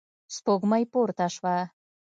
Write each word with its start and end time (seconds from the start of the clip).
سپوږمۍ 0.35 0.83
پورته 0.93 1.27
شوه. 1.35 1.55